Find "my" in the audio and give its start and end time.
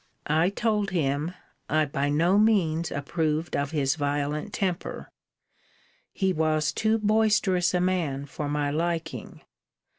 8.49-8.71